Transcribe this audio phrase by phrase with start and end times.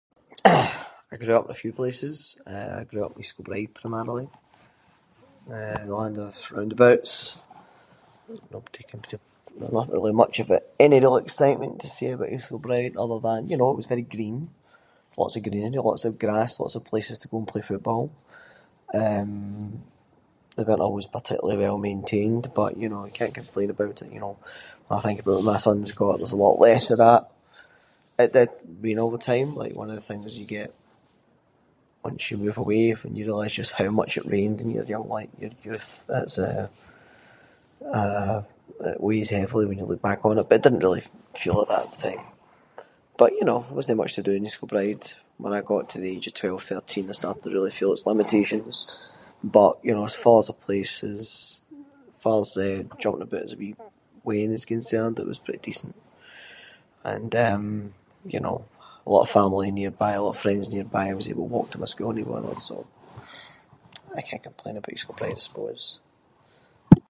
[0.45, 2.17] Eh I grew up in a few places,
[2.53, 4.27] eh, I grew up in East Kilbride primarily.
[5.57, 7.13] Eh the land of roundabouts.
[8.55, 9.17] Nobody can parti-
[9.77, 10.47] nothing really much of
[10.85, 14.39] any excitement to say about East Kilbride other than, you know, it was very green.
[15.19, 18.03] Lots of greenery, lots of grass, lots of places to go and play football.
[19.03, 19.25] Eh,
[20.57, 24.19] they weren’t always particularly well maintained, but you know, you can’t complain about it, you
[24.23, 24.35] know.
[24.95, 27.29] I think about my son’s got- there’s a lot less of that-
[28.23, 29.49] at the- rain all the time.
[29.61, 30.69] Like one of the things you get
[32.09, 34.91] once you move away, when you realise just how much it rained when you were
[34.93, 35.89] young- like your youth,
[36.21, 36.65] it’s eh,
[37.99, 38.41] eh-
[38.91, 40.45] it weighs heavily when you look back on it.
[40.47, 41.03] But it didn’t really
[41.41, 42.23] feel like that at the time.
[43.21, 45.05] But you know, there wasnae much to do in East Kilbride.
[45.43, 48.07] When I got to the age of twelve, thirteen I started to really feel it’s
[48.11, 48.75] limitations.
[49.59, 51.55] But you know, as far as a place is-
[52.15, 52.49] as far as
[53.01, 53.75] jumping aboot as a wee
[54.27, 55.95] wean is concerned, it was pretty decent.
[57.11, 57.57] And eh,
[58.33, 58.57] you know,
[59.07, 61.67] a lot of family nearby, a lot of friends nearby, I was able to walk
[61.71, 62.57] to my school [inc].
[62.69, 62.75] So,
[64.15, 65.83] I can’t complain about East Kilbride I suppose.